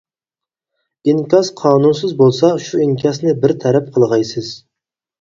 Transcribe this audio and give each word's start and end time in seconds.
ئىنكاس 1.13 1.51
قانۇنسىز 1.61 2.17
بولسا، 2.23 2.51
شۇ 2.67 2.83
ئىنكاسنى 2.89 3.39
بىر 3.47 3.57
تەرەپ 3.67 3.97
قىلغايسىز. 3.99 4.55